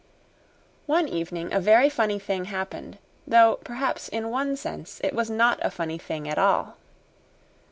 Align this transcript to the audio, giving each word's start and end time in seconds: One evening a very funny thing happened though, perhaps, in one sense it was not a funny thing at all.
One 0.87 1.07
evening 1.07 1.53
a 1.53 1.59
very 1.59 1.87
funny 1.87 2.17
thing 2.17 2.45
happened 2.45 2.97
though, 3.27 3.59
perhaps, 3.63 4.09
in 4.09 4.31
one 4.31 4.55
sense 4.55 4.99
it 5.03 5.13
was 5.13 5.29
not 5.29 5.59
a 5.61 5.69
funny 5.69 5.99
thing 5.99 6.27
at 6.27 6.39
all. 6.39 6.77